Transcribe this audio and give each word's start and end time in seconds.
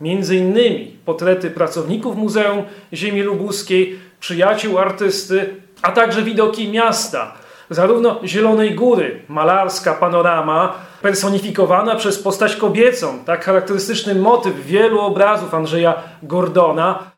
Między 0.00 0.36
innymi 0.36 0.96
portrety 1.04 1.50
pracowników 1.50 2.16
Muzeum 2.16 2.62
Ziemi 2.92 3.22
Lubuskiej, 3.22 3.98
przyjaciół 4.20 4.78
artysty, 4.78 5.54
a 5.82 5.92
także 5.92 6.22
widoki 6.22 6.68
miasta. 6.68 7.34
Zarówno 7.70 8.20
Zielonej 8.24 8.74
Góry, 8.74 9.22
malarska 9.28 9.94
panorama, 9.94 10.74
personifikowana 11.02 11.96
przez 11.96 12.22
postać 12.22 12.56
kobiecą, 12.56 13.18
tak 13.24 13.44
charakterystyczny 13.44 14.14
motyw 14.14 14.66
wielu 14.66 15.00
obrazów 15.00 15.54
Andrzeja 15.54 15.94
Gordona, 16.22 17.10